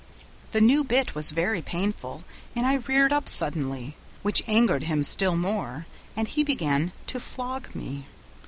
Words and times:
The 0.51 0.61
new 0.61 0.83
bit 0.83 1.13
was 1.13 1.29
very 1.29 1.61
painful, 1.61 2.23
and 2.55 2.65
I 2.65 2.77
reared 2.77 3.13
up 3.13 3.29
suddenly, 3.29 3.95
which 4.23 4.41
angered 4.47 4.85
him 4.85 5.03
still 5.03 5.35
more, 5.35 5.85
and 6.15 6.27
he 6.27 6.43
began 6.43 6.91
to 7.05 7.19
flog 7.19 7.75
me. 7.75 8.07